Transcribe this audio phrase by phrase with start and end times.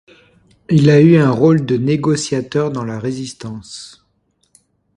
[0.71, 4.03] Il a eu un rôle de négociateur dans la Résistance.